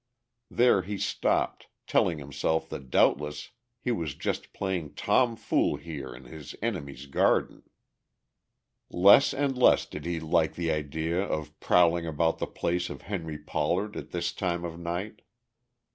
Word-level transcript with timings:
There 0.49 0.81
he 0.81 0.97
stopped, 0.97 1.67
telling 1.85 2.17
himself 2.17 2.67
that 2.69 2.89
doubtless 2.89 3.51
he 3.79 3.91
was 3.91 4.15
just 4.15 4.51
playing 4.51 4.95
Tom 4.95 5.35
fool 5.35 5.75
here 5.77 6.11
in 6.15 6.23
his 6.23 6.55
enemy's 6.59 7.05
garden. 7.05 7.61
Less 8.89 9.31
and 9.31 9.55
less 9.55 9.85
did 9.85 10.05
he 10.05 10.19
like 10.19 10.55
the 10.55 10.71
idea 10.71 11.21
of 11.23 11.59
prowling 11.59 12.07
about 12.07 12.39
the 12.39 12.47
place 12.47 12.89
of 12.89 13.03
Henry 13.03 13.37
Pollard 13.37 13.95
at 13.95 14.09
this 14.09 14.33
time 14.33 14.65
of 14.65 14.79
night. 14.79 15.21